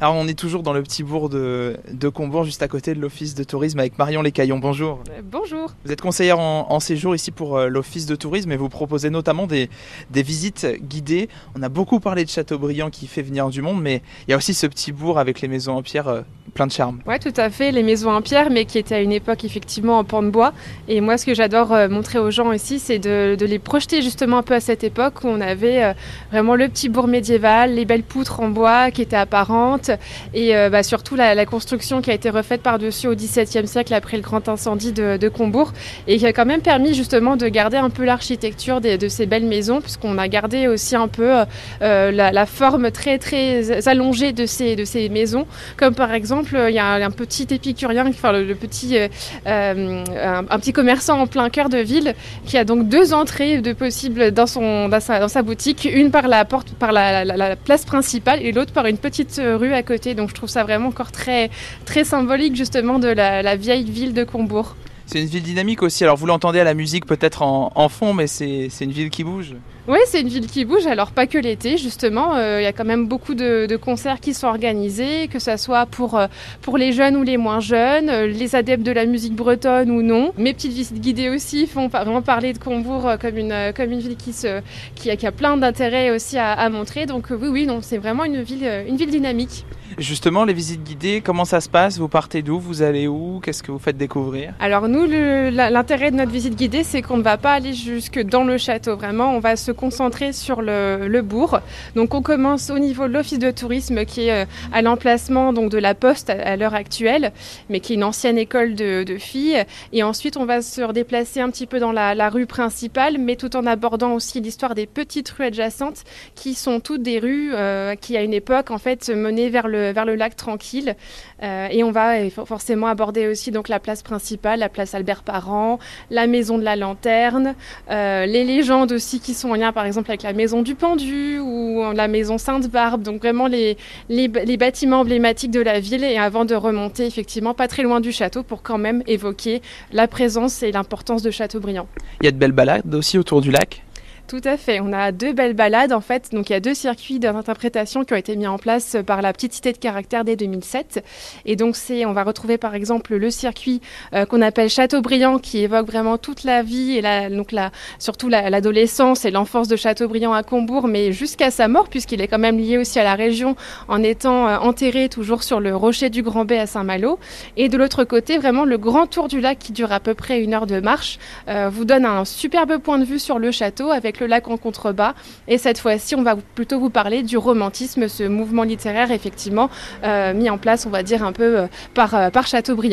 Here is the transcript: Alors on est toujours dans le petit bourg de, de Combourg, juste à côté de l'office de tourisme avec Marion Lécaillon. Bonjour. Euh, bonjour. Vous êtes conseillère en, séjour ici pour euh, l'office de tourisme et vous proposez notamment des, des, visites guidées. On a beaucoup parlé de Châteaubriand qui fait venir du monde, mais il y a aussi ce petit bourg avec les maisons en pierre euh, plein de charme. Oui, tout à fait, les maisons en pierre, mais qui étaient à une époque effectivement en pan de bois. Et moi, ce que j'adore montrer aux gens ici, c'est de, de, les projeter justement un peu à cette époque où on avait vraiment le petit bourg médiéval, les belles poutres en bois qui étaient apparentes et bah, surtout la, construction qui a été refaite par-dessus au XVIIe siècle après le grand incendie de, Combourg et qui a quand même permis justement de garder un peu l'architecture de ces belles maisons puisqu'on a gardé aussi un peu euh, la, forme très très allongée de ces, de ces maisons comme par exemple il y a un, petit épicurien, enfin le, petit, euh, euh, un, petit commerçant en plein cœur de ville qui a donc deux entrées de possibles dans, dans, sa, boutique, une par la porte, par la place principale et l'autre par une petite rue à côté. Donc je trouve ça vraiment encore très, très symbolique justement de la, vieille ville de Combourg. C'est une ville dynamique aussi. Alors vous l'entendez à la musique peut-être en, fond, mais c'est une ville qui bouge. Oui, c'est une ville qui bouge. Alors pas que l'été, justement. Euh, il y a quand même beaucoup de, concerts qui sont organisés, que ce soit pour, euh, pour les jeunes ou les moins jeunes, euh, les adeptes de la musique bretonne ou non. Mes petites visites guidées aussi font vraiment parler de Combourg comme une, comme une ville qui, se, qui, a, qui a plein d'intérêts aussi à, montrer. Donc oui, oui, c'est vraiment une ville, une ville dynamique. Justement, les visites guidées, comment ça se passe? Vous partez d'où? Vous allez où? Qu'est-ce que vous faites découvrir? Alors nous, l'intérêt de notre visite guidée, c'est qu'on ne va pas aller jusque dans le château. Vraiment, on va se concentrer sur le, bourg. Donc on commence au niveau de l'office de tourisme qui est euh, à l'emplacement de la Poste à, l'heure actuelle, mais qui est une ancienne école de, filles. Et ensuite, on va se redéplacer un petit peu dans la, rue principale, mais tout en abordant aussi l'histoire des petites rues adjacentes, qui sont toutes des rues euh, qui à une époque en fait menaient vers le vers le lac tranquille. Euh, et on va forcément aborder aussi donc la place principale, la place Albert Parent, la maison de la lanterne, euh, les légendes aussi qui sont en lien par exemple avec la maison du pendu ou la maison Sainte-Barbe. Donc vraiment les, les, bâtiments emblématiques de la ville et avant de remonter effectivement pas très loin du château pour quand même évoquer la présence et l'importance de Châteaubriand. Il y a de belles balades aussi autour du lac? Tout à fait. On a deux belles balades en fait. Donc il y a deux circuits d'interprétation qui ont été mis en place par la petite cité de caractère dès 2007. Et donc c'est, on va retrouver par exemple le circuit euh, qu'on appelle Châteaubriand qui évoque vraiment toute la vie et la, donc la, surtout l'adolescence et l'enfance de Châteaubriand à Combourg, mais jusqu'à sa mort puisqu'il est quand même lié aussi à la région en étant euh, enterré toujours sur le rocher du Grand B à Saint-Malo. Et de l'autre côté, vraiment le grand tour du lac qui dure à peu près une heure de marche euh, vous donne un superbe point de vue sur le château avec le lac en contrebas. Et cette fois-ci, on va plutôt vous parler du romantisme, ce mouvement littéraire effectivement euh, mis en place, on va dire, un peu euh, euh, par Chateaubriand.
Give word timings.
Alors 0.00 0.14
on 0.14 0.28
est 0.28 0.38
toujours 0.38 0.62
dans 0.62 0.72
le 0.72 0.80
petit 0.84 1.02
bourg 1.02 1.28
de, 1.28 1.76
de 1.90 2.08
Combourg, 2.08 2.44
juste 2.44 2.62
à 2.62 2.68
côté 2.68 2.94
de 2.94 3.00
l'office 3.00 3.34
de 3.34 3.42
tourisme 3.42 3.80
avec 3.80 3.98
Marion 3.98 4.22
Lécaillon. 4.22 4.60
Bonjour. 4.60 5.02
Euh, 5.10 5.22
bonjour. 5.24 5.74
Vous 5.84 5.90
êtes 5.90 6.00
conseillère 6.00 6.38
en, 6.38 6.78
séjour 6.78 7.16
ici 7.16 7.32
pour 7.32 7.58
euh, 7.58 7.66
l'office 7.66 8.06
de 8.06 8.14
tourisme 8.14 8.52
et 8.52 8.56
vous 8.56 8.68
proposez 8.68 9.10
notamment 9.10 9.48
des, 9.48 9.68
des, 10.10 10.22
visites 10.22 10.68
guidées. 10.82 11.28
On 11.56 11.64
a 11.64 11.68
beaucoup 11.68 11.98
parlé 11.98 12.24
de 12.24 12.30
Châteaubriand 12.30 12.90
qui 12.90 13.08
fait 13.08 13.22
venir 13.22 13.50
du 13.50 13.60
monde, 13.60 13.82
mais 13.82 14.00
il 14.28 14.30
y 14.30 14.34
a 14.34 14.36
aussi 14.36 14.54
ce 14.54 14.68
petit 14.68 14.92
bourg 14.92 15.18
avec 15.18 15.40
les 15.40 15.48
maisons 15.48 15.76
en 15.76 15.82
pierre 15.82 16.06
euh, 16.06 16.22
plein 16.54 16.66
de 16.66 16.72
charme. 16.72 17.00
Oui, 17.06 17.18
tout 17.18 17.32
à 17.36 17.50
fait, 17.50 17.72
les 17.72 17.82
maisons 17.82 18.10
en 18.10 18.22
pierre, 18.22 18.50
mais 18.50 18.64
qui 18.64 18.78
étaient 18.78 18.96
à 18.96 19.00
une 19.00 19.12
époque 19.12 19.44
effectivement 19.44 19.98
en 19.98 20.04
pan 20.04 20.22
de 20.22 20.30
bois. 20.30 20.52
Et 20.88 21.00
moi, 21.00 21.18
ce 21.18 21.26
que 21.26 21.34
j'adore 21.34 21.74
montrer 21.90 22.18
aux 22.18 22.30
gens 22.30 22.52
ici, 22.52 22.78
c'est 22.78 22.98
de, 22.98 23.36
de, 23.38 23.46
les 23.46 23.58
projeter 23.58 24.02
justement 24.02 24.38
un 24.38 24.42
peu 24.42 24.54
à 24.54 24.60
cette 24.60 24.84
époque 24.84 25.24
où 25.24 25.28
on 25.28 25.40
avait 25.40 25.94
vraiment 26.30 26.54
le 26.54 26.68
petit 26.68 26.88
bourg 26.88 27.08
médiéval, 27.08 27.74
les 27.74 27.84
belles 27.84 28.02
poutres 28.02 28.40
en 28.40 28.48
bois 28.48 28.90
qui 28.90 29.02
étaient 29.02 29.16
apparentes 29.16 29.90
et 30.34 30.52
bah, 30.70 30.82
surtout 30.82 31.16
la, 31.16 31.46
construction 31.46 32.02
qui 32.02 32.10
a 32.10 32.14
été 32.14 32.30
refaite 32.30 32.62
par-dessus 32.62 33.06
au 33.08 33.14
XVIIe 33.14 33.66
siècle 33.66 33.94
après 33.94 34.16
le 34.16 34.22
grand 34.22 34.48
incendie 34.48 34.92
de, 34.92 35.28
Combourg 35.28 35.72
et 36.06 36.16
qui 36.16 36.26
a 36.26 36.32
quand 36.32 36.46
même 36.46 36.62
permis 36.62 36.94
justement 36.94 37.36
de 37.36 37.48
garder 37.48 37.76
un 37.76 37.90
peu 37.90 38.04
l'architecture 38.04 38.80
de 38.80 39.08
ces 39.08 39.26
belles 39.26 39.44
maisons 39.44 39.80
puisqu'on 39.80 40.16
a 40.16 40.26
gardé 40.28 40.68
aussi 40.68 40.96
un 40.96 41.08
peu 41.08 41.44
euh, 41.82 42.10
la, 42.10 42.46
forme 42.46 42.90
très 42.90 43.18
très 43.18 43.86
allongée 43.88 44.32
de 44.32 44.46
ces, 44.46 44.74
de 44.74 44.84
ces 44.84 45.08
maisons 45.08 45.46
comme 45.76 45.94
par 45.94 46.12
exemple 46.12 46.37
il 46.42 46.74
y 46.74 46.78
a 46.78 46.94
un, 46.94 47.10
petit 47.10 47.46
épicurien, 47.50 48.06
enfin 48.06 48.32
le, 48.32 48.54
petit, 48.54 48.96
euh, 48.98 49.08
euh, 49.46 50.04
un, 50.48 50.58
petit 50.58 50.72
commerçant 50.72 51.20
en 51.20 51.26
plein 51.26 51.48
cœur 51.50 51.68
de 51.68 51.78
ville 51.78 52.14
qui 52.46 52.56
a 52.56 52.64
donc 52.64 52.88
deux 52.88 53.14
entrées 53.14 53.60
de 53.60 53.72
possibles 53.72 54.30
dans, 54.30 54.46
dans, 54.88 55.00
sa, 55.00 55.42
boutique, 55.42 55.88
une 55.90 56.10
par 56.10 56.28
la 56.28 56.44
porte, 56.44 56.74
par 56.74 56.92
la 56.92 57.56
place 57.56 57.84
principale 57.84 58.40
et 58.42 58.52
l'autre 58.52 58.72
par 58.72 58.86
une 58.86 58.98
petite 58.98 59.40
rue 59.42 59.72
à 59.72 59.82
côté. 59.82 60.14
Donc 60.14 60.30
je 60.30 60.34
trouve 60.34 60.48
ça 60.48 60.64
vraiment 60.64 60.88
encore 60.88 61.12
très, 61.12 61.50
très 61.84 62.04
symbolique 62.04 62.56
justement 62.56 62.98
de 62.98 63.08
la, 63.08 63.56
vieille 63.56 63.84
ville 63.84 64.14
de 64.14 64.24
Combourg. 64.24 64.76
C'est 65.08 65.22
une 65.22 65.26
ville 65.26 65.42
dynamique 65.42 65.82
aussi. 65.82 66.04
Alors 66.04 66.18
vous 66.18 66.26
l'entendez 66.26 66.60
à 66.60 66.64
la 66.64 66.74
musique 66.74 67.06
peut-être 67.06 67.40
en, 67.40 67.88
fond, 67.88 68.12
mais 68.12 68.26
c'est 68.26 68.68
une 68.82 68.92
ville 68.92 69.08
qui 69.08 69.24
bouge. 69.24 69.54
Oui, 69.88 69.96
c'est 70.04 70.20
une 70.20 70.28
ville 70.28 70.46
qui 70.46 70.66
bouge. 70.66 70.86
Alors 70.86 71.12
pas 71.12 71.26
que 71.26 71.38
l'été, 71.38 71.78
justement. 71.78 72.36
Euh, 72.36 72.60
il 72.60 72.64
y 72.64 72.66
a 72.66 72.74
quand 72.74 72.84
même 72.84 73.08
beaucoup 73.08 73.34
de, 73.34 73.74
concerts 73.76 74.20
qui 74.20 74.34
sont 74.34 74.48
organisés, 74.48 75.28
que 75.28 75.38
ce 75.38 75.56
soit 75.56 75.86
pour, 75.86 76.18
euh, 76.18 76.26
pour 76.60 76.76
les 76.76 76.92
jeunes 76.92 77.16
ou 77.16 77.22
les 77.22 77.38
moins 77.38 77.60
jeunes, 77.60 78.10
euh, 78.10 78.26
les 78.26 78.54
adeptes 78.54 78.82
de 78.82 78.92
la 78.92 79.06
musique 79.06 79.34
bretonne 79.34 79.90
ou 79.90 80.02
non. 80.02 80.34
Mes 80.36 80.52
petites 80.52 80.74
visites 80.74 81.00
guidées 81.00 81.30
aussi 81.30 81.66
font 81.66 81.88
vraiment 81.88 82.20
parler 82.20 82.52
de 82.52 82.58
Combourg 82.58 83.12
comme 83.18 83.38
une, 83.38 83.72
comme 83.74 83.90
une 83.90 84.00
ville 84.00 84.16
qui, 84.16 84.34
se, 84.34 84.60
qui, 84.94 85.10
a, 85.10 85.16
qui 85.16 85.26
a 85.26 85.32
plein 85.32 85.56
d'intérêts 85.56 86.10
aussi 86.10 86.36
à, 86.36 86.68
montrer. 86.68 87.06
Donc 87.06 87.28
oui, 87.30 87.48
oui, 87.48 87.68
c'est 87.80 87.96
vraiment 87.96 88.24
une 88.24 88.42
ville, 88.42 88.84
une 88.86 88.96
ville 88.96 89.10
dynamique. 89.10 89.64
Justement, 89.98 90.44
les 90.44 90.52
visites 90.52 90.84
guidées, 90.84 91.20
comment 91.20 91.44
ça 91.44 91.60
se 91.60 91.68
passe? 91.68 91.98
Vous 91.98 92.06
partez 92.06 92.42
d'où? 92.42 92.60
Vous 92.60 92.82
allez 92.82 93.08
où? 93.08 93.40
Qu'est-ce 93.42 93.64
que 93.64 93.72
vous 93.72 93.80
faites 93.80 93.96
découvrir? 93.96 94.52
Alors 94.60 94.86
nous, 94.86 95.06
l'intérêt 95.06 96.12
de 96.12 96.16
notre 96.16 96.30
visite 96.30 96.54
guidée, 96.54 96.84
c'est 96.84 97.02
qu'on 97.02 97.16
ne 97.16 97.22
va 97.22 97.36
pas 97.36 97.50
aller 97.50 97.74
jusque 97.74 98.20
dans 98.22 98.44
le 98.44 98.58
château. 98.58 98.94
Vraiment, 98.94 99.34
on 99.34 99.40
va 99.40 99.56
se 99.56 99.72
concentrer 99.72 100.32
sur 100.32 100.62
le, 100.62 101.20
bourg. 101.20 101.58
Donc 101.96 102.14
on 102.14 102.22
commence 102.22 102.70
au 102.70 102.78
niveau 102.78 103.08
de 103.08 103.12
l'office 103.12 103.40
de 103.40 103.50
tourisme 103.50 104.04
qui 104.04 104.28
est 104.28 104.44
euh, 104.44 104.44
à 104.72 104.82
l'emplacement 104.82 105.52
de 105.52 105.78
la 105.78 105.96
Poste 105.96 106.30
à, 106.30 106.54
l'heure 106.54 106.74
actuelle, 106.74 107.32
mais 107.68 107.80
qui 107.80 107.94
est 107.94 107.96
une 107.96 108.04
ancienne 108.04 108.38
école 108.38 108.76
de, 108.76 109.04
filles. 109.18 109.64
Et 109.92 110.04
ensuite, 110.04 110.36
on 110.36 110.44
va 110.44 110.62
se 110.62 110.80
redéplacer 110.80 111.40
un 111.40 111.50
petit 111.50 111.66
peu 111.66 111.80
dans 111.80 111.90
la, 111.90 112.30
rue 112.30 112.46
principale, 112.46 113.18
mais 113.18 113.34
tout 113.34 113.56
en 113.56 113.66
abordant 113.66 114.12
aussi 114.12 114.40
l'histoire 114.40 114.76
des 114.76 114.86
petites 114.86 115.28
rues 115.30 115.46
adjacentes, 115.46 116.04
qui 116.36 116.54
sont 116.54 116.78
toutes 116.78 117.02
des 117.02 117.18
rues 117.18 117.50
euh, 117.52 117.96
qui 117.96 118.16
à 118.16 118.22
une 118.22 118.34
époque 118.34 118.70
en 118.70 118.78
fait 118.78 119.08
menaient 119.08 119.48
vers 119.48 119.66
le 119.66 119.87
vers 119.92 120.04
le 120.04 120.14
lac 120.14 120.36
tranquille. 120.36 120.94
Euh, 121.42 121.68
et 121.70 121.82
on 121.84 121.90
va 121.90 122.28
forcément 122.30 122.86
aborder 122.86 123.26
aussi 123.28 123.50
donc 123.50 123.68
la 123.68 123.80
place 123.80 124.02
principale, 124.02 124.60
la 124.60 124.68
place 124.68 124.94
Albert 124.94 125.22
Parent, 125.22 125.78
la 126.10 126.26
maison 126.26 126.58
de 126.58 126.64
la 126.64 126.76
lanterne, 126.76 127.54
euh, 127.90 128.26
les 128.26 128.44
légendes 128.44 128.92
aussi 128.92 129.20
qui 129.20 129.34
sont 129.34 129.50
en 129.50 129.54
lien 129.54 129.72
par 129.72 129.84
exemple 129.84 130.10
avec 130.10 130.22
la 130.22 130.32
maison 130.32 130.62
du 130.62 130.74
pendu 130.74 131.38
ou 131.38 131.82
la 131.94 132.08
maison 132.08 132.38
Sainte-Barbe. 132.38 133.02
Donc 133.02 133.20
vraiment 133.20 133.46
les, 133.46 133.76
les, 134.08 134.28
bâtiments 134.28 135.00
emblématiques 135.00 135.50
de 135.50 135.60
la 135.60 135.80
ville 135.80 136.04
et 136.04 136.18
avant 136.18 136.44
de 136.44 136.54
remonter 136.54 137.06
effectivement 137.06 137.54
pas 137.54 137.68
très 137.68 137.82
loin 137.82 138.00
du 138.00 138.12
château 138.12 138.42
pour 138.42 138.62
quand 138.62 138.78
même 138.78 139.02
évoquer 139.06 139.62
la 139.92 140.08
présence 140.08 140.62
et 140.62 140.72
l'importance 140.72 141.22
de 141.22 141.30
Châteaubriand. 141.30 141.86
Il 142.20 142.24
y 142.24 142.28
a 142.28 142.32
de 142.32 142.36
belles 142.36 142.52
balades 142.52 142.94
aussi 142.94 143.18
autour 143.18 143.40
du 143.40 143.50
lac? 143.50 143.82
Tout 144.28 144.40
à 144.44 144.58
fait. 144.58 144.78
On 144.80 144.92
a 144.92 145.10
deux 145.10 145.32
belles 145.32 145.54
balades 145.54 145.92
en 145.92 146.02
fait. 146.02 146.32
Donc 146.32 146.50
il 146.50 146.52
y 146.52 146.56
a 146.56 146.60
deux 146.60 146.74
circuits 146.74 147.18
d'interprétation 147.18 148.04
qui 148.04 148.12
ont 148.12 148.16
été 148.16 148.36
mis 148.36 148.46
en 148.46 148.58
place 148.58 148.96
par 149.06 149.22
la 149.22 149.32
petite 149.32 149.54
cité 149.54 149.72
de 149.72 149.78
caractère 149.78 150.22
dès 150.22 150.36
2007. 150.36 151.02
Et 151.46 151.56
donc 151.56 151.76
c'est, 151.76 152.04
on 152.04 152.12
va 152.12 152.24
retrouver 152.24 152.58
par 152.58 152.74
exemple 152.74 153.16
le 153.16 153.30
circuit 153.30 153.80
euh, 154.12 154.26
qu'on 154.26 154.42
appelle 154.42 154.68
Châteaubriand 154.68 155.38
qui 155.38 155.58
évoque 155.58 155.86
vraiment 155.86 156.18
toute 156.18 156.44
la 156.44 156.62
vie 156.62 156.98
et 156.98 157.00
la, 157.00 157.30
donc 157.30 157.52
la, 157.52 157.70
surtout 157.98 158.28
l'adolescence 158.28 159.24
et 159.24 159.30
l'enfance 159.30 159.66
de 159.66 159.76
Châteaubriand 159.76 160.34
à 160.34 160.42
Combourg, 160.42 160.88
mais 160.88 161.12
jusqu'à 161.12 161.50
sa 161.50 161.66
mort 161.66 161.88
puisqu'il 161.88 162.20
est 162.20 162.28
quand 162.28 162.38
même 162.38 162.58
lié 162.58 162.76
aussi 162.76 162.98
à 162.98 163.04
la 163.04 163.14
région 163.14 163.56
en 163.88 164.02
étant 164.02 164.46
euh, 164.46 164.58
enterré 164.58 165.08
toujours 165.08 165.42
sur 165.42 165.58
le 165.58 165.74
rocher 165.74 166.10
du 166.10 166.22
Grand 166.22 166.44
B 166.44 166.52
à 166.52 166.66
Saint-Malo. 166.66 167.18
Et 167.56 167.70
de 167.70 167.78
l'autre 167.78 168.04
côté, 168.04 168.36
vraiment 168.36 168.66
le 168.66 168.76
grand 168.76 169.06
tour 169.06 169.26
du 169.26 169.40
lac 169.40 169.58
qui 169.58 169.72
dure 169.72 169.90
à 169.90 170.00
peu 170.00 170.12
près 170.12 170.42
une 170.42 170.52
heure 170.52 170.66
de 170.66 170.80
marche 170.80 171.18
euh, 171.48 171.70
vous 171.70 171.86
donne 171.86 172.04
un 172.04 172.26
superbe 172.26 172.76
point 172.76 172.98
de 172.98 173.04
vue 173.04 173.18
sur 173.18 173.38
le 173.38 173.50
château 173.50 173.90
avec 173.90 174.17
le 174.20 174.26
lac 174.26 174.48
en 174.48 174.56
contrebas. 174.56 175.14
Et 175.46 175.58
cette 175.58 175.78
fois-ci, 175.78 176.14
on 176.14 176.22
va 176.22 176.36
plutôt 176.54 176.78
vous 176.78 176.90
parler 176.90 177.22
du 177.22 177.36
romantisme, 177.36 178.08
ce 178.08 178.24
mouvement 178.24 178.62
littéraire 178.62 179.10
effectivement 179.10 179.70
euh, 180.04 180.34
mis 180.34 180.50
en 180.50 180.58
place, 180.58 180.86
on 180.86 180.90
va 180.90 181.02
dire, 181.02 181.22
un 181.22 181.32
peu 181.32 181.58
euh, 181.58 181.66
euh, 181.98 182.30
par 182.30 182.46
Chateaubriand. 182.46 182.88